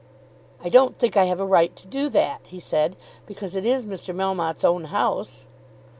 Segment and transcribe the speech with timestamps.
[0.63, 2.95] "I don't think I have a right to do that," he said,
[3.27, 4.15] "because it is Mr.
[4.15, 5.45] Melmotte's own house."